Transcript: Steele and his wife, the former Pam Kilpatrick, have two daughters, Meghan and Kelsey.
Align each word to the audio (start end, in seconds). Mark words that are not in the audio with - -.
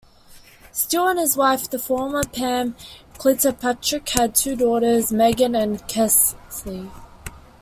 Steele 0.71 1.09
and 1.09 1.19
his 1.19 1.37
wife, 1.37 1.69
the 1.69 1.77
former 1.77 2.23
Pam 2.23 2.75
Kilpatrick, 3.19 4.09
have 4.17 4.33
two 4.33 4.55
daughters, 4.55 5.11
Meghan 5.11 5.55
and 5.55 5.87
Kelsey. 5.87 6.89